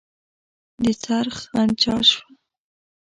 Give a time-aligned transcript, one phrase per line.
[0.83, 2.25] د څرخ غنجا شوه.